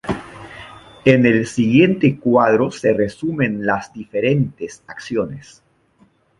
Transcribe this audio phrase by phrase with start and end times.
[1.05, 5.61] En el siguiente cuadro se resumen las diferentes acciones.